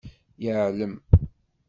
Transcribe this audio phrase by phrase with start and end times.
[0.43, 0.93] Yeεlem.